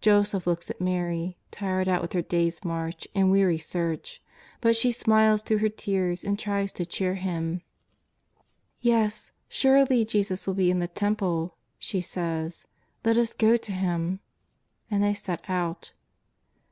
[0.00, 4.20] Joseph looks at Mary, tired out with her day's march and weary search,
[4.60, 7.62] but she smiles through her tears and tries to cheer him."
[8.80, 12.66] Yes, surely, Jesus will be in the Temple,'' she says,
[13.04, 14.18] ^' let us go to Him."
[14.90, 15.92] And they set out.